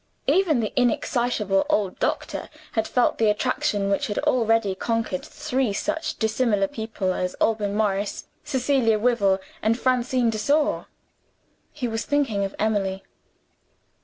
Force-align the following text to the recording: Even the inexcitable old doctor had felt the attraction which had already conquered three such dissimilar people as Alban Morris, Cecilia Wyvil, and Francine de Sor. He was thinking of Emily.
Even 0.25 0.61
the 0.61 0.73
inexcitable 0.75 1.63
old 1.69 1.99
doctor 1.99 2.49
had 2.71 2.87
felt 2.87 3.19
the 3.19 3.29
attraction 3.29 3.87
which 3.91 4.07
had 4.07 4.17
already 4.17 4.73
conquered 4.73 5.23
three 5.23 5.73
such 5.73 6.17
dissimilar 6.17 6.67
people 6.67 7.13
as 7.13 7.35
Alban 7.39 7.75
Morris, 7.77 8.25
Cecilia 8.43 8.97
Wyvil, 8.97 9.39
and 9.61 9.77
Francine 9.77 10.31
de 10.31 10.39
Sor. 10.39 10.87
He 11.71 11.87
was 11.87 12.03
thinking 12.03 12.43
of 12.43 12.55
Emily. 12.57 13.03